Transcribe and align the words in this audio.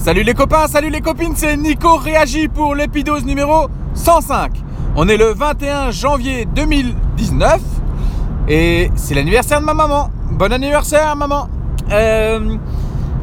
Salut 0.00 0.22
les 0.22 0.32
copains, 0.32 0.66
salut 0.66 0.88
les 0.88 1.02
copines, 1.02 1.34
c'est 1.36 1.58
Nico 1.58 1.96
Réagit 1.96 2.48
pour 2.48 2.74
l'épidose 2.74 3.26
numéro 3.26 3.68
105. 3.92 4.50
On 4.96 5.06
est 5.10 5.18
le 5.18 5.34
21 5.34 5.90
janvier 5.90 6.46
2019 6.46 7.60
et 8.48 8.90
c'est 8.96 9.14
l'anniversaire 9.14 9.60
de 9.60 9.66
ma 9.66 9.74
maman. 9.74 10.08
Bon 10.30 10.50
anniversaire 10.54 11.14
maman. 11.16 11.48
Euh, 11.92 12.56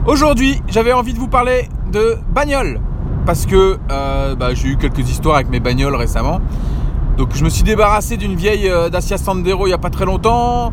Aujourd'hui, 0.06 0.62
j'avais 0.68 0.94
envie 0.94 1.14
de 1.14 1.18
vous 1.18 1.28
parler 1.28 1.68
de 1.92 2.20
bagnole 2.30 2.80
parce 3.26 3.48
que 3.48 3.80
euh, 3.92 4.36
bah, 4.36 4.54
j'ai 4.54 4.68
eu 4.68 4.78
quelques 4.78 5.10
histoires 5.10 5.38
avec 5.38 5.50
mes 5.50 5.60
bagnoles 5.60 5.96
récemment. 5.96 6.42
Donc 7.18 7.30
je 7.34 7.44
me 7.44 7.50
suis 7.50 7.64
débarrassé 7.64 8.18
d'une 8.18 8.36
vieille 8.36 8.70
euh, 8.70 8.90
Dacia 8.90 9.18
Sandero 9.18 9.66
il 9.66 9.70
n'y 9.70 9.74
a 9.74 9.80
pas 9.80 9.90
très 9.90 10.06
longtemps. 10.06 10.72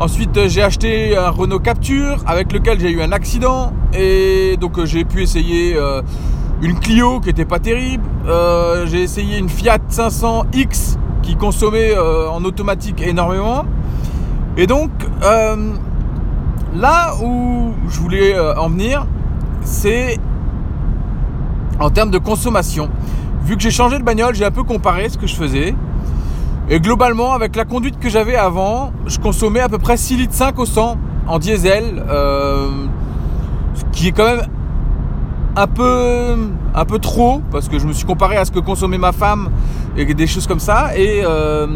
Ensuite, 0.00 0.34
euh, 0.38 0.48
j'ai 0.48 0.62
acheté 0.62 1.14
un 1.14 1.28
Renault 1.28 1.58
Capture 1.58 2.24
avec 2.26 2.54
lequel 2.54 2.80
j'ai 2.80 2.90
eu 2.90 3.02
un 3.02 3.12
accident 3.12 3.74
et 3.92 4.56
donc 4.58 4.78
euh, 4.78 4.86
j'ai 4.86 5.04
pu 5.04 5.22
essayer 5.22 5.76
euh, 5.76 6.00
une 6.62 6.80
Clio 6.80 7.20
qui 7.20 7.28
était 7.28 7.44
pas 7.44 7.58
terrible. 7.58 8.02
j'ai 8.86 9.02
essayé 9.02 9.36
une 9.36 9.50
Fiat 9.50 9.76
500X 9.90 10.96
qui 11.22 11.36
consommait 11.36 11.94
en 11.98 12.42
automatique 12.44 13.02
énormément. 13.02 13.64
Et 14.56 14.66
donc 14.66 14.90
là 16.74 17.14
où 17.22 17.72
je 17.88 18.00
voulais 18.00 18.38
en 18.38 18.68
venir, 18.68 19.06
c'est 19.62 20.18
en 21.78 21.90
termes 21.90 22.10
de 22.10 22.18
consommation. 22.18 22.88
Vu 23.44 23.56
que 23.56 23.62
j'ai 23.62 23.70
changé 23.70 23.98
de 23.98 24.04
bagnole, 24.04 24.34
j'ai 24.34 24.44
un 24.44 24.50
peu 24.50 24.64
comparé 24.64 25.08
ce 25.08 25.18
que 25.18 25.26
je 25.26 25.34
faisais. 25.34 25.74
Et 26.72 26.78
globalement, 26.78 27.32
avec 27.32 27.56
la 27.56 27.64
conduite 27.64 27.98
que 27.98 28.08
j'avais 28.08 28.36
avant, 28.36 28.92
je 29.04 29.18
consommais 29.18 29.58
à 29.58 29.68
peu 29.68 29.78
près 29.78 29.96
6 29.96 30.16
litres 30.16 30.34
5 30.34 30.56
au 30.56 30.66
100 30.66 30.98
en 31.26 31.38
diesel, 31.40 32.00
euh, 32.08 32.68
ce 33.74 33.82
qui 33.90 34.06
est 34.06 34.12
quand 34.12 34.24
même 34.24 34.46
un 35.56 35.66
peu, 35.66 36.36
un 36.72 36.84
peu 36.84 37.00
trop, 37.00 37.42
parce 37.50 37.68
que 37.68 37.80
je 37.80 37.88
me 37.88 37.92
suis 37.92 38.06
comparé 38.06 38.36
à 38.36 38.44
ce 38.44 38.52
que 38.52 38.60
consommait 38.60 38.98
ma 38.98 39.10
femme 39.10 39.50
et 39.96 40.14
des 40.14 40.28
choses 40.28 40.46
comme 40.46 40.60
ça. 40.60 40.96
Et 40.96 41.22
euh, 41.24 41.66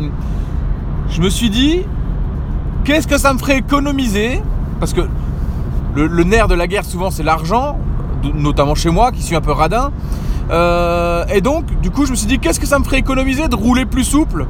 je 1.09 1.21
me 1.21 1.29
suis 1.29 1.51
dit, 1.51 1.81
qu'est-ce 2.85 3.09
que 3.09 3.19
ça 3.19 3.35
me 3.35 3.39
ferait 3.41 3.59
économiser? 3.59 4.41
Parce 4.79 4.93
que 4.93 5.01
le, 5.97 6.23
nerf 6.23 6.47
de 6.47 6.55
la 6.55 6.69
guerre, 6.69 6.85
souvent, 6.85 7.11
c'est 7.11 7.25
l'argent, 7.25 7.81
notamment 8.33 8.77
chez 8.77 8.91
moi, 8.91 9.11
qui 9.11 9.25
suis 9.25 9.35
un 9.35 9.41
peu 9.41 9.51
radin. 9.51 9.91
Euh, 10.51 11.25
et 11.35 11.41
donc, 11.41 11.81
du 11.81 11.91
coup, 11.91 12.07
je 12.07 12.13
me 12.13 12.17
suis 12.17 12.29
dit, 12.29 12.39
qu'est-ce 12.39 12.61
que 12.61 12.67
ça 12.67 12.79
me 12.79 12.85
ferait 12.85 12.99
économiser 12.99 13.49
de 13.49 13.57
rouler 13.57 13.87
plus 13.87 14.05
souple? 14.05 14.47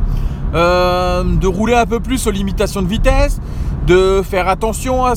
Euh, 0.54 1.24
de 1.24 1.46
rouler 1.48 1.74
un 1.74 1.86
peu 1.86 1.98
plus 1.98 2.26
aux 2.28 2.30
limitations 2.30 2.80
de 2.80 2.86
vitesse, 2.86 3.40
de 3.86 4.22
faire 4.22 4.48
attention 4.48 5.04
à, 5.04 5.14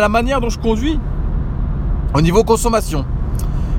la 0.00 0.08
manière 0.08 0.40
dont 0.40 0.50
je 0.50 0.58
conduis 0.58 1.00
au 2.14 2.20
niveau 2.20 2.44
consommation. 2.44 3.04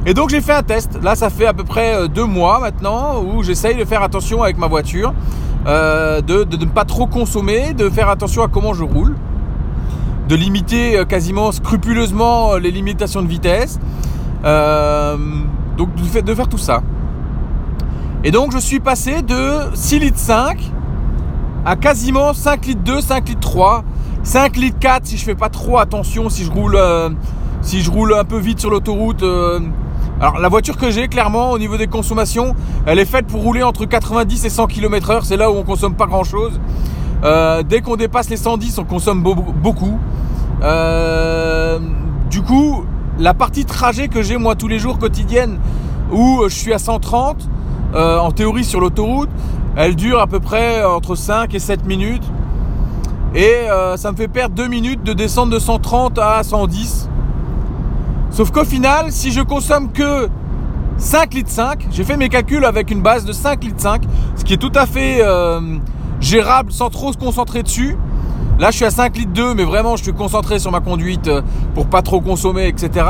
Et 0.05 0.13
donc 0.13 0.29
j'ai 0.29 0.41
fait 0.41 0.53
un 0.53 0.63
test. 0.63 0.99
Là, 1.01 1.15
ça 1.15 1.29
fait 1.29 1.45
à 1.45 1.53
peu 1.53 1.63
près 1.63 1.95
euh, 1.95 2.07
deux 2.07 2.25
mois 2.25 2.59
maintenant 2.59 3.23
où 3.23 3.43
j'essaye 3.43 3.77
de 3.77 3.85
faire 3.85 4.03
attention 4.03 4.43
avec 4.43 4.57
ma 4.57 4.67
voiture, 4.67 5.13
euh, 5.67 6.19
de, 6.19 6.45
ne 6.57 6.65
pas 6.65 6.83
trop 6.83 7.07
consommer, 7.07 7.73
de 7.73 7.89
faire 7.89 8.09
attention 8.09 8.43
à 8.43 8.49
comment 8.49 8.73
je 8.73 8.83
roule, 8.83 9.15
de 10.27 10.35
limiter 10.35 11.01
quasiment 11.07 11.53
scrupuleusement 11.53 12.55
les 12.55 12.71
limitations 12.71 13.21
de 13.21 13.27
vitesse. 13.27 13.79
donc 14.43 15.95
de, 15.95 16.21
de 16.21 16.33
faire 16.33 16.49
tout 16.49 16.57
ça. 16.57 16.81
Et 18.25 18.31
donc 18.31 18.51
je 18.51 18.57
suis 18.57 18.81
passé 18.81 19.21
de 19.21 19.73
6 19.73 19.99
litres 19.99 20.19
5 20.19 20.73
à 21.65 21.75
quasiment 21.75 22.33
5 22.33 22.65
litres 22.65 22.83
2, 22.83 23.01
5 23.01 23.29
litres 23.29 23.39
3, 23.41 23.83
5 24.23 24.57
litres 24.57 24.79
4 24.79 25.05
si 25.05 25.17
je 25.17 25.23
fais 25.23 25.35
pas 25.35 25.49
trop 25.49 25.77
attention, 25.77 26.29
si 26.29 26.43
je 26.45 26.51
roule, 26.51 26.75
euh, 26.75 27.09
un 27.09 28.23
peu 28.23 28.37
vite 28.37 28.59
sur 28.59 28.69
l'autoroute. 28.69 29.23
Euh. 29.23 29.59
Alors 30.21 30.39
la 30.39 30.49
voiture 30.49 30.77
que 30.77 30.91
j'ai, 30.91 31.07
clairement, 31.07 31.51
au 31.51 31.59
niveau 31.59 31.77
des 31.77 31.87
consommations, 31.87 32.55
elle 32.85 32.99
est 32.99 33.05
faite 33.05 33.27
pour 33.27 33.41
rouler 33.41 33.63
entre 33.63 33.85
90 33.85 34.45
et 34.45 34.49
100 34.49 34.67
km 34.67 35.09
heure. 35.11 35.25
C'est 35.25 35.37
là 35.37 35.51
où 35.51 35.55
on 35.55 35.63
consomme 35.63 35.95
pas 35.95 36.07
grand 36.07 36.23
chose. 36.23 36.59
Euh, 37.23 37.63
dès 37.63 37.81
qu'on 37.81 37.95
dépasse 37.95 38.29
les 38.29 38.37
110, 38.37 38.77
on 38.79 38.85
consomme 38.85 39.21
beaucoup. 39.21 39.99
du 42.29 42.41
coup, 42.41 42.85
la 43.17 43.33
partie 43.33 43.65
trajet 43.65 44.07
que 44.07 44.21
j'ai 44.21 44.37
moi 44.37 44.55
tous 44.55 44.67
les 44.67 44.79
jours 44.79 44.99
quotidienne, 44.99 45.57
où 46.11 46.43
je 46.43 46.53
suis 46.53 46.73
à 46.73 46.79
130, 46.79 47.49
en 47.93 48.31
théorie 48.31 48.63
sur 48.63 48.79
l'autoroute, 48.81 49.29
elle 49.75 49.95
dure 49.95 50.19
à 50.19 50.27
peu 50.27 50.39
près 50.39 50.83
entre 50.83 51.15
5 51.15 51.53
et 51.53 51.59
7 51.59 51.85
minutes. 51.85 52.23
Et 53.35 53.69
euh, 53.69 53.95
ça 53.95 54.11
me 54.11 54.17
fait 54.17 54.27
perdre 54.27 54.55
2 54.55 54.67
minutes 54.67 55.03
de 55.03 55.13
descendre 55.13 55.53
de 55.53 55.59
130 55.59 56.17
à 56.17 56.41
110. 56.43 57.09
Sauf 58.31 58.51
qu'au 58.51 58.65
final, 58.65 59.11
si 59.11 59.31
je 59.31 59.41
consomme 59.41 59.91
que 59.91 60.29
5 60.97 61.33
litres 61.33 61.51
5, 61.51 61.87
j'ai 61.91 62.03
fait 62.03 62.17
mes 62.17 62.29
calculs 62.29 62.65
avec 62.65 62.91
une 62.91 63.01
base 63.01 63.25
de 63.25 63.31
5 63.31 63.63
litres 63.63 63.79
5, 63.79 64.01
ce 64.35 64.43
qui 64.43 64.53
est 64.53 64.57
tout 64.57 64.71
à 64.75 64.85
fait 64.85 65.19
euh, 65.21 65.77
gérable 66.19 66.71
sans 66.71 66.89
trop 66.89 67.13
se 67.13 67.17
concentrer 67.17 67.63
dessus. 67.63 67.97
Là, 68.59 68.71
je 68.71 68.77
suis 68.77 68.85
à 68.85 68.91
5 68.91 69.15
litres 69.17 69.31
2, 69.31 69.53
mais 69.53 69.63
vraiment, 69.63 69.95
je 69.95 70.03
suis 70.03 70.13
concentré 70.13 70.59
sur 70.59 70.71
ma 70.71 70.81
conduite 70.81 71.27
euh, 71.27 71.41
pour 71.75 71.87
pas 71.87 72.01
trop 72.01 72.19
consommer, 72.19 72.67
etc. 72.67 73.05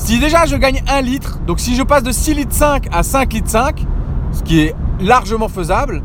Si 0.00 0.18
déjà 0.18 0.46
je 0.46 0.56
gagne 0.56 0.82
1 0.88 1.02
litre, 1.02 1.40
donc 1.46 1.60
si 1.60 1.76
je 1.76 1.82
passe 1.82 2.02
de 2.02 2.10
6 2.10 2.32
litres 2.32 2.54
5 2.54 2.88
à 2.90 3.02
5 3.02 3.34
litres 3.34 3.50
5, 3.50 3.84
ce 4.32 4.42
qui 4.42 4.60
est 4.60 4.74
largement 4.98 5.48
faisable, 5.48 5.96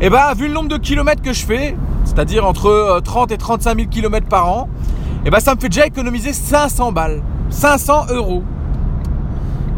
et 0.00 0.06
eh 0.06 0.10
ben, 0.10 0.32
vu 0.34 0.48
le 0.48 0.54
nombre 0.54 0.70
de 0.70 0.78
kilomètres 0.78 1.20
que 1.20 1.34
je 1.34 1.44
fais, 1.44 1.76
c'est-à-dire 2.06 2.46
entre 2.46 2.98
30 3.04 3.30
euh, 3.30 3.34
et 3.34 3.38
35 3.38 3.76
000 3.76 3.88
kilomètres 3.90 4.26
par 4.26 4.50
an, 4.50 4.68
et 4.72 5.26
eh 5.26 5.30
ben, 5.30 5.38
ça 5.38 5.54
me 5.54 5.60
fait 5.60 5.68
déjà 5.68 5.86
économiser 5.86 6.32
500 6.32 6.92
balles, 6.92 7.22
500 7.50 8.06
euros. 8.08 8.42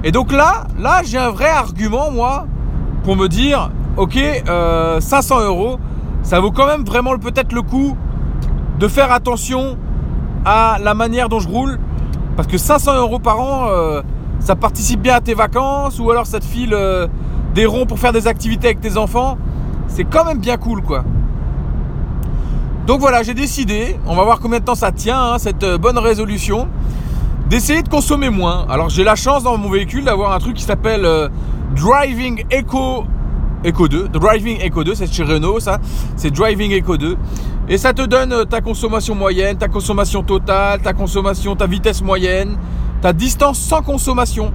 Et 0.04 0.12
donc 0.12 0.30
là, 0.32 0.68
là 0.78 1.02
j'ai 1.04 1.18
un 1.18 1.30
vrai 1.30 1.48
argument 1.48 2.12
moi 2.12 2.46
pour 3.02 3.16
me 3.16 3.26
dire, 3.26 3.72
ok, 3.96 4.20
500 5.00 5.40
euh, 5.40 5.46
euros, 5.46 5.78
ça 6.22 6.38
vaut 6.38 6.52
quand 6.52 6.68
même 6.68 6.84
vraiment 6.84 7.18
peut-être 7.18 7.52
le 7.52 7.62
coup 7.62 7.96
de 8.78 8.86
faire 8.86 9.10
attention 9.10 9.76
à 10.44 10.78
la 10.80 10.94
manière 10.94 11.28
dont 11.28 11.40
je 11.40 11.48
roule 11.48 11.80
parce 12.36 12.48
que 12.48 12.58
500 12.58 12.96
euros 12.96 13.18
par 13.18 13.40
an, 13.40 13.66
euh, 13.68 14.02
ça 14.40 14.56
participe 14.56 15.00
bien 15.00 15.16
à 15.16 15.20
tes 15.20 15.34
vacances 15.34 15.98
ou 15.98 16.10
alors 16.10 16.26
ça 16.26 16.40
te 16.40 16.44
file 16.44 16.74
euh, 16.74 17.06
des 17.54 17.66
ronds 17.66 17.86
pour 17.86 17.98
faire 17.98 18.12
des 18.12 18.26
activités 18.26 18.68
avec 18.68 18.80
tes 18.80 18.96
enfants. 18.96 19.38
C'est 19.88 20.04
quand 20.04 20.24
même 20.24 20.38
bien 20.38 20.56
cool 20.56 20.82
quoi. 20.82 21.04
Donc 22.86 23.00
voilà, 23.00 23.22
j'ai 23.22 23.34
décidé, 23.34 23.96
on 24.06 24.16
va 24.16 24.24
voir 24.24 24.40
combien 24.40 24.58
de 24.58 24.64
temps 24.64 24.74
ça 24.74 24.90
tient, 24.90 25.34
hein, 25.34 25.38
cette 25.38 25.62
euh, 25.62 25.78
bonne 25.78 25.98
résolution, 25.98 26.68
d'essayer 27.48 27.82
de 27.82 27.88
consommer 27.88 28.30
moins. 28.30 28.66
Alors 28.68 28.88
j'ai 28.88 29.04
la 29.04 29.14
chance 29.14 29.44
dans 29.44 29.56
mon 29.56 29.70
véhicule 29.70 30.04
d'avoir 30.04 30.32
un 30.32 30.38
truc 30.38 30.56
qui 30.56 30.64
s'appelle 30.64 31.06
Driving 31.76 32.44
Eco 32.52 33.04
Eco 33.64 33.88
2. 33.88 34.08
Driving 34.08 34.58
Eco 34.66 34.84
2, 34.84 34.94
c'est 34.94 35.12
chez 35.12 35.22
Renault 35.22 35.60
ça. 35.60 35.78
C'est 36.16 36.30
Driving 36.30 36.78
Eco 36.78 36.96
2. 36.96 37.16
Et 37.68 37.78
ça 37.78 37.92
te 37.92 38.02
donne 38.02 38.32
euh, 38.32 38.44
ta 38.44 38.60
consommation 38.60 39.14
moyenne, 39.14 39.56
ta 39.56 39.68
consommation 39.68 40.22
totale, 40.22 40.80
ta 40.82 40.92
consommation, 40.92 41.54
ta 41.54 41.66
vitesse 41.66 42.02
moyenne, 42.02 42.56
ta 43.00 43.12
distance 43.12 43.58
sans 43.58 43.82
consommation. 43.82 44.52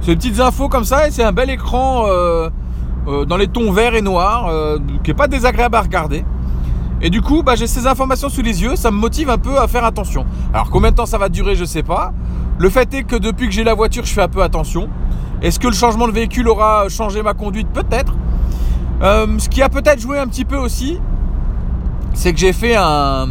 C'est 0.00 0.12
des 0.12 0.16
petites 0.16 0.40
infos 0.40 0.68
comme 0.68 0.84
ça 0.84 1.08
et 1.08 1.10
c'est 1.10 1.24
un 1.24 1.32
bel 1.32 1.50
écran 1.50 2.04
euh, 2.06 2.50
euh, 3.08 3.24
dans 3.24 3.36
les 3.36 3.48
tons 3.48 3.72
verts 3.72 3.94
et 3.94 4.02
noirs 4.02 4.52
qui 5.02 5.10
est 5.10 5.14
pas 5.14 5.26
désagréable 5.26 5.76
à 5.76 5.82
regarder. 5.82 6.24
Et 7.00 7.10
du 7.10 7.22
coup, 7.22 7.42
bah, 7.42 7.54
j'ai 7.54 7.66
ces 7.66 7.86
informations 7.86 8.28
sous 8.28 8.42
les 8.42 8.62
yeux, 8.62 8.76
ça 8.76 8.90
me 8.90 8.96
motive 8.96 9.30
un 9.30 9.38
peu 9.38 9.58
à 9.58 9.68
faire 9.68 9.84
attention. 9.84 10.26
Alors 10.52 10.68
combien 10.70 10.90
de 10.90 10.96
temps 10.96 11.06
ça 11.06 11.18
va 11.18 11.28
durer, 11.28 11.54
je 11.54 11.64
sais 11.64 11.82
pas. 11.82 12.12
Le 12.58 12.68
fait 12.70 12.92
est 12.94 13.04
que 13.04 13.16
depuis 13.16 13.46
que 13.46 13.52
j'ai 13.52 13.64
la 13.64 13.74
voiture, 13.74 14.04
je 14.04 14.12
fais 14.12 14.22
un 14.22 14.28
peu 14.28 14.42
attention. 14.42 14.88
Est-ce 15.40 15.60
que 15.60 15.68
le 15.68 15.74
changement 15.74 16.08
de 16.08 16.12
véhicule 16.12 16.48
aura 16.48 16.88
changé 16.88 17.22
ma 17.22 17.34
conduite? 17.34 17.68
Peut-être. 17.68 18.14
ce 19.00 19.48
qui 19.48 19.62
a 19.62 19.68
peut-être 19.68 20.00
joué 20.00 20.18
un 20.18 20.26
petit 20.26 20.44
peu 20.44 20.56
aussi, 20.56 20.98
c'est 22.14 22.32
que 22.32 22.40
j'ai 22.40 22.52
fait 22.52 22.74
un, 22.76 23.28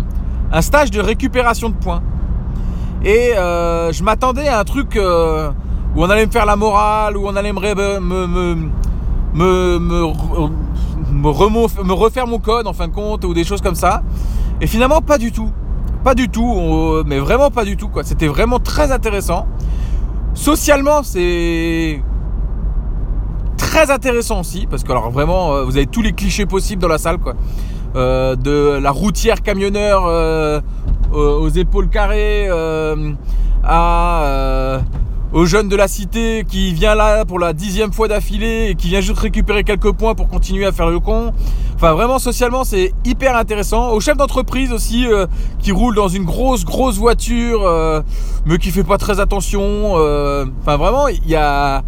stage 0.62 0.92
de 0.92 1.02
récupération 1.02 1.68
de 1.70 1.76
points. 1.76 2.02
Et 3.04 3.34
euh, 3.38 3.92
je 3.92 4.02
m'attendais 4.04 4.48
à 4.48 4.60
un 4.60 4.64
truc 4.64 4.96
euh, 4.96 5.52
où 5.96 6.04
on 6.04 6.10
allait 6.10 6.26
me 6.26 6.32
faire 6.32 6.46
la 6.46 6.56
morale, 6.56 7.18
où 7.18 7.28
on 7.28 7.36
allait 7.36 7.52
me, 7.52 8.70
me, 9.34 10.06
refaire 11.94 12.28
mon 12.28 12.40
code 12.40 12.68
en 12.68 12.74
fin 12.74 12.88
de 12.88 12.94
compte, 12.94 13.26
ou 13.26 13.34
des 13.34 13.44
choses 13.44 13.60
comme 13.62 13.76
ça. 13.76 14.02
Et 14.62 14.68
finalement, 14.68 15.02
pas 15.02 15.18
du 15.18 15.34
tout. 15.34 15.52
Pas 16.04 16.14
du 16.16 16.30
tout, 16.30 17.04
mais 17.06 17.20
vraiment 17.20 17.52
pas 17.52 17.66
du 17.66 17.76
tout. 17.76 17.90
C'était 18.04 18.28
vraiment 18.28 18.60
très 18.60 18.94
intéressant. 18.94 19.46
Socialement, 20.38 21.02
c'est 21.02 22.00
très 23.58 23.90
intéressant 23.90 24.42
aussi, 24.42 24.68
parce 24.70 24.84
que 24.84 24.92
alors 24.92 25.10
vraiment, 25.10 25.56
euh, 25.56 25.64
vous 25.64 25.78
avez 25.78 25.88
tous 25.88 26.04
les 26.04 26.14
clichés 26.14 26.46
possibles 26.46 26.80
dans 26.80 26.88
la 26.88 27.00
salle. 27.00 27.18
quoi. 27.18 27.34
Euh, 27.96 28.36
de 28.36 28.78
la 28.80 28.92
routière 28.92 29.42
camionneur 29.42 30.04
euh, 30.06 30.62
aux 31.12 31.50
épaules 31.50 31.90
carrées 31.90 32.48
à 33.64 34.82
au 35.34 35.46
jeune 35.46 35.68
de 35.68 35.76
la 35.76 35.88
cité 35.88 36.46
qui 36.48 36.74
vient 36.74 36.96
là 36.96 37.26
pour 37.26 37.40
la 37.40 37.54
dixième 37.54 37.92
fois 37.92 38.08
d'affilée 38.08 38.68
et 38.70 38.76
qui 38.76 38.88
vient 38.88 39.02
juste 39.02 39.20
récupérer 39.20 39.64
quelques 39.64 39.92
points 39.92 40.16
pour 40.16 40.28
continuer 40.30 40.66
à 40.66 40.72
faire 40.72 40.90
le 40.90 41.00
con. 41.00 41.34
Enfin 41.76 41.94
vraiment 41.94 42.18
socialement 42.18 42.64
c'est 42.64 42.94
hyper 43.06 43.36
intéressant. 43.36 43.92
Au 43.92 44.00
chef 44.00 44.16
d'entreprise 44.18 44.72
aussi 44.72 45.06
euh, 45.06 45.28
qui 45.60 45.72
roule 45.72 45.96
dans 45.96 46.08
une 46.08 46.24
grosse 46.24 46.64
grosse 46.64 46.98
voiture 46.98 47.62
euh, 47.64 48.02
mais 48.46 48.58
qui 48.58 48.72
fait 48.72 48.84
pas 48.84 48.98
très 48.98 49.20
attention. 49.20 49.62
Euh, 49.98 50.46
enfin 50.62 50.78
vraiment 50.78 51.08
il 51.10 51.28
y 51.28 51.36
a 51.36 51.84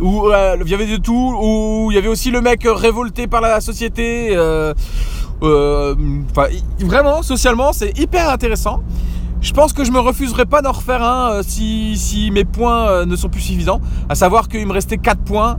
où 0.00 0.30
il 0.60 0.68
y 0.70 0.74
avait 0.74 0.86
de 0.86 0.96
tout. 0.96 1.36
Où 1.40 1.90
il 1.92 1.94
y 1.94 1.98
avait 1.98 2.08
aussi 2.08 2.30
le 2.30 2.40
mec 2.40 2.66
révolté 2.66 3.28
par 3.28 3.40
la 3.40 3.60
société. 3.60 4.36
Enfin 5.40 6.48
vraiment 6.80 7.22
socialement 7.22 7.72
c'est 7.72 7.96
hyper 7.96 8.28
intéressant. 8.28 8.82
Je 9.42 9.52
pense 9.52 9.72
que 9.72 9.82
je 9.82 9.90
me 9.90 9.98
refuserai 9.98 10.46
pas 10.46 10.62
d'en 10.62 10.70
refaire 10.70 11.02
un 11.02 11.32
euh, 11.32 11.42
si, 11.44 12.30
mes 12.32 12.44
points 12.44 12.88
euh, 12.88 13.04
ne 13.04 13.16
sont 13.16 13.28
plus 13.28 13.40
suffisants. 13.40 13.80
À 14.08 14.14
savoir 14.14 14.46
qu'il 14.46 14.64
me 14.68 14.72
restait 14.72 14.98
4 14.98 15.20
points, 15.20 15.58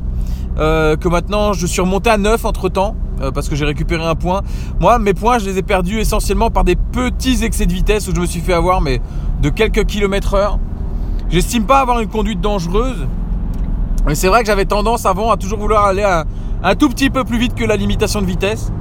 euh, 0.57 0.95
que 0.95 1.09
maintenant 1.09 1.51
je 1.51 1.67
suis 1.67 1.81
remonté 1.81 2.09
à 2.09 2.17
9 2.17 2.45
entre 2.45 2.69
temps, 2.69 2.95
parce 3.33 3.49
que 3.49 3.55
j'ai 3.55 3.65
récupéré 3.65 4.03
un 4.03 4.15
point. 4.15 4.41
Moi, 4.79 4.99
mes 4.99 5.13
points, 5.13 5.37
je 5.37 5.45
les 5.45 5.57
ai 5.57 5.61
perdus 5.61 5.99
essentiellement 5.99 6.49
par 6.49 6.63
des 6.63 6.75
petits 6.75 7.43
excès 7.43 7.65
de 7.65 7.73
vitesse 7.73 8.07
où 8.07 8.15
je 8.15 8.21
me 8.21 8.25
suis 8.25 8.39
fait 8.39 8.53
avoir, 8.53 8.79
mais 8.79 9.01
de 9.41 9.49
quelques 9.49 9.85
kilomètres 9.85 10.33
heure. 10.33 10.59
J'estime 11.29 11.65
pas 11.65 11.79
avoir 11.79 11.99
une 11.99 12.09
conduite 12.09 12.39
dangereuse. 12.39 13.07
Mais 14.07 14.15
c'est 14.15 14.27
vrai 14.27 14.41
que 14.41 14.47
j'avais 14.47 14.65
tendance 14.65 15.05
avant 15.05 15.31
à 15.31 15.37
toujours 15.37 15.59
vouloir 15.59 15.85
aller 15.85 16.03
un 16.63 16.75
tout 16.75 16.89
petit 16.89 17.09
peu 17.09 17.23
plus 17.23 17.37
vite 17.37 17.55
que 17.55 17.63
la 17.63 17.75
limitation 17.75 18.21
de 18.21 18.25
vitesse 18.25 18.71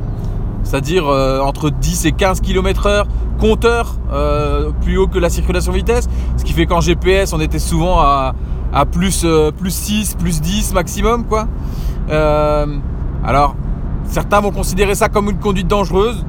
c'est-à-dire 0.65 1.07
entre 1.07 1.71
10 1.71 2.07
et 2.07 2.13
15 2.13 2.41
km 2.41 2.87
heure 2.87 3.07
compteur 3.43 3.97
euh, 4.13 4.71
plus 4.83 4.99
haut 4.99 5.09
que 5.09 5.19
la 5.19 5.29
circulation 5.29 5.73
vitesse. 5.73 6.09
Ce 6.37 6.45
qui 6.45 6.53
fait 6.53 6.67
qu'en 6.67 6.81
GPS, 6.81 7.33
on 7.33 7.41
était 7.41 7.59
souvent 7.59 7.99
à, 8.01 8.35
plus, 8.91 9.23
euh, 9.25 9.51
plus 9.51 9.75
6, 9.75 10.15
plus 10.15 10.41
10 10.41 10.73
maximum. 10.75 11.25
quoi. 11.25 11.49
Euh, 12.11 12.67
alors, 13.25 13.57
certains 14.05 14.41
vont 14.41 14.53
considérer 14.53 14.95
ça 14.95 15.09
comme 15.09 15.29
une 15.29 15.41
conduite 15.41 15.67
dangereuse. 15.67 16.25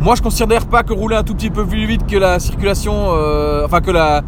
Moi, 0.00 0.16
je 0.16 0.22
considère 0.22 0.66
pas 0.66 0.82
que 0.82 0.92
rouler 0.92 1.16
un 1.16 1.22
tout 1.22 1.34
petit 1.34 1.50
peu 1.50 1.64
plus 1.64 1.86
vite 1.86 2.06
que 2.06 2.16
la 2.16 2.38
circulation, 2.40 3.08
enfin 3.64 3.80
que 3.80 3.90
la, 3.90 4.22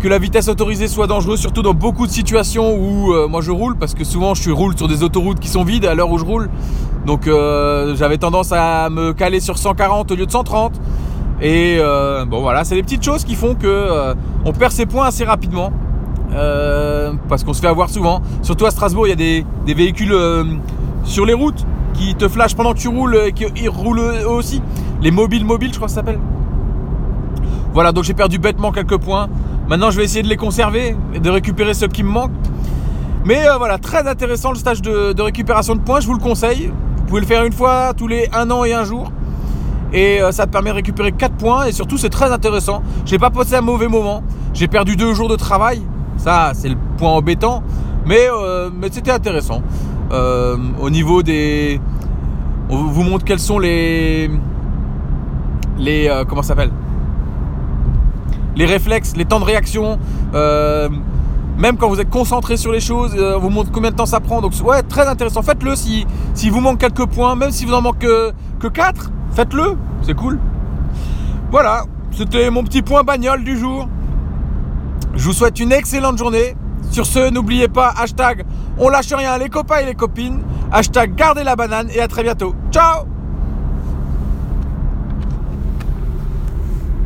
que 0.00 0.08
la 0.08 0.18
vitesse 0.18 0.48
autorisée 0.48 0.88
soit 0.88 1.06
dangereuse, 1.06 1.40
surtout 1.40 1.62
dans 1.62 1.74
beaucoup 1.74 2.06
de 2.06 2.12
situations 2.12 2.74
où 2.74 3.12
moi 3.28 3.40
je 3.42 3.50
roule, 3.50 3.76
parce 3.76 3.94
que 3.94 4.04
souvent 4.04 4.34
je 4.34 4.50
roule 4.50 4.76
sur 4.76 4.88
des 4.88 5.02
autoroutes 5.02 5.40
qui 5.40 5.48
sont 5.48 5.62
vides 5.62 5.84
à 5.84 5.94
l'heure 5.94 6.10
où 6.10 6.18
je 6.18 6.24
roule. 6.24 6.50
Donc 7.06 7.26
j'avais 7.26 8.18
tendance 8.18 8.52
à 8.52 8.88
me 8.90 9.12
caler 9.12 9.40
sur 9.40 9.58
140 9.58 10.10
au 10.10 10.16
lieu 10.16 10.26
de 10.26 10.30
130. 10.30 10.80
Et 11.42 11.78
euh, 11.78 12.26
bon 12.26 12.42
voilà, 12.42 12.64
c'est 12.64 12.74
des 12.74 12.82
petites 12.82 13.02
choses 13.02 13.24
qui 13.24 13.34
font 13.34 13.54
que 13.54 13.66
euh, 13.66 14.14
on 14.44 14.52
perd 14.52 14.72
ses 14.72 14.86
points 14.86 15.06
assez 15.06 15.24
rapidement. 15.24 15.72
Euh, 16.32 17.12
parce 17.28 17.42
qu'on 17.42 17.54
se 17.54 17.60
fait 17.60 17.66
avoir 17.66 17.88
souvent. 17.88 18.20
Surtout 18.42 18.66
à 18.66 18.70
Strasbourg, 18.70 19.06
il 19.06 19.10
y 19.10 19.12
a 19.12 19.16
des, 19.64 19.74
véhicules 19.74 20.14
sur 21.04 21.24
les 21.24 21.32
routes 21.32 21.66
qui 21.94 22.14
te 22.14 22.28
flashent 22.28 22.54
pendant 22.54 22.72
que 22.72 22.78
tu 22.78 22.88
roules 22.88 23.18
et 23.26 23.32
qui 23.32 23.68
roulent 23.68 24.00
eux 24.00 24.28
aussi. 24.28 24.62
Les 25.02 25.10
mobiles 25.10 25.44
mobiles, 25.44 25.70
je 25.72 25.76
crois 25.76 25.88
que 25.88 25.92
ça 25.92 26.00
s'appelle. 26.00 26.20
Voilà, 27.72 27.92
donc 27.92 28.04
j'ai 28.04 28.14
perdu 28.14 28.38
bêtement 28.38 28.70
quelques 28.70 28.98
points. 28.98 29.28
Maintenant, 29.70 29.92
je 29.92 29.98
vais 29.98 30.02
essayer 30.02 30.24
de 30.24 30.28
les 30.28 30.36
conserver 30.36 30.96
et 31.14 31.20
de 31.20 31.30
récupérer 31.30 31.74
ceux 31.74 31.86
qui 31.86 32.02
me 32.02 32.10
manquent. 32.10 32.32
Mais 33.24 33.44
voilà, 33.56 33.78
très 33.78 34.08
intéressant 34.08 34.50
le 34.50 34.56
stage 34.56 34.82
de, 34.82 35.22
récupération 35.22 35.76
de 35.76 35.80
points, 35.80 36.00
je 36.00 36.08
vous 36.08 36.14
le 36.14 36.18
conseille. 36.18 36.72
Vous 36.96 37.04
pouvez 37.04 37.20
le 37.20 37.26
faire 37.26 37.44
une 37.44 37.52
fois 37.52 37.92
tous 37.96 38.08
les 38.08 38.28
un 38.32 38.50
an 38.50 38.64
et 38.64 38.72
un 38.72 38.82
jour 38.82 39.12
et 39.92 40.20
euh, 40.20 40.32
ça 40.32 40.46
te 40.46 40.50
permet 40.50 40.70
de 40.70 40.76
récupérer 40.76 41.12
4 41.12 41.36
points 41.36 41.66
et 41.66 41.72
surtout 41.72 41.98
c'est 41.98 42.10
très 42.10 42.32
intéressant. 42.32 42.82
J'ai 43.06 43.18
pas 43.18 43.30
passé 43.30 43.54
un 43.54 43.60
mauvais 43.60 43.86
moment. 43.86 44.24
J'ai 44.54 44.66
perdu 44.66 44.96
2 44.96 45.14
jours 45.14 45.28
de 45.28 45.36
travail. 45.36 45.82
Ça 46.16 46.50
c'est 46.52 46.68
le 46.68 46.76
point 46.98 47.10
embêtant. 47.10 47.62
Mais, 48.06 48.26
euh, 48.28 48.70
mais 48.74 48.88
c'était 48.90 49.12
intéressant. 49.12 49.62
Euh, 50.10 50.56
au 50.80 50.90
niveau 50.90 51.22
des. 51.22 51.80
On 52.70 52.76
vous 52.76 53.04
montre 53.04 53.24
quels 53.24 53.38
sont 53.38 53.60
les. 53.60 54.30
Les. 55.78 56.24
comment 56.28 56.42
ça 56.42 56.48
s'appelle? 56.48 56.72
Les 58.60 58.66
réflexes, 58.66 59.16
les 59.16 59.24
temps 59.24 59.40
de 59.40 59.46
réaction. 59.46 59.98
même 60.34 61.76
quand 61.78 61.88
vous 61.88 61.98
êtes 61.98 62.10
concentré 62.10 62.58
sur 62.58 62.72
les 62.72 62.80
choses, 62.80 63.16
on 63.18 63.38
vous 63.38 63.48
montre 63.48 63.70
combien 63.72 63.90
de 63.90 63.96
temps 63.96 64.04
ça 64.04 64.20
prend. 64.20 64.42
Donc 64.42 64.52
ouais, 64.62 64.82
très 64.82 65.08
intéressant. 65.08 65.40
Faites-le 65.40 65.74
si, 65.74 66.04
vous 66.50 66.60
manque 66.60 66.78
quelques 66.78 67.06
points, 67.06 67.34
même 67.36 67.52
si 67.52 67.64
vous 67.64 67.72
en 67.72 67.80
manquez 67.80 68.06
que, 68.06 68.32
que 68.60 68.66
4 68.68 69.10
Faites-le, 69.32 69.78
c'est 70.02 70.14
cool. 70.14 70.38
Voilà, 71.50 71.84
c'était 72.12 72.50
mon 72.50 72.62
petit 72.62 72.82
point 72.82 73.02
bagnole 73.02 73.44
du 73.44 73.56
jour. 73.56 73.88
Je 75.14 75.24
vous 75.24 75.32
souhaite 75.32 75.58
une 75.58 75.72
excellente 75.72 76.18
journée. 76.18 76.54
Sur 76.90 77.06
ce, 77.06 77.30
n'oubliez 77.30 77.68
pas, 77.68 77.94
hashtag 77.96 78.44
on 78.78 78.88
lâche 78.88 79.12
rien 79.12 79.38
les 79.38 79.48
copains 79.48 79.78
et 79.78 79.86
les 79.86 79.94
copines, 79.94 80.42
hashtag 80.72 81.14
gardez 81.14 81.44
la 81.44 81.56
banane 81.56 81.88
et 81.94 82.00
à 82.00 82.08
très 82.08 82.22
bientôt. 82.22 82.54
Ciao 82.70 83.04